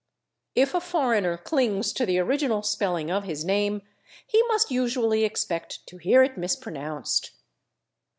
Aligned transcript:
If 0.55 0.73
a 0.73 0.81
foreigner 0.81 1.37
clings 1.37 1.93
to 1.93 2.07
the 2.07 2.17
original 2.17 2.63
spelling 2.63 3.11
of 3.11 3.23
his 3.25 3.45
name 3.45 3.83
he 4.25 4.41
must 4.47 4.71
usually 4.71 5.23
expect 5.23 5.85
to 5.85 5.97
hear 5.97 6.23
it 6.23 6.39
mispronounced. 6.39 7.29